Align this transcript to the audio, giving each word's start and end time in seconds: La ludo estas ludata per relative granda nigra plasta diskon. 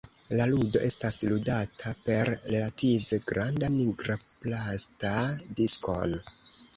La 0.37 0.45
ludo 0.51 0.79
estas 0.85 1.17
ludata 1.31 1.91
per 2.07 2.31
relative 2.35 3.19
granda 3.33 3.69
nigra 3.75 4.15
plasta 4.39 5.13
diskon. 5.61 6.17